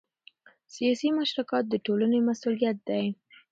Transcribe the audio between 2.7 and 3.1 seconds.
دی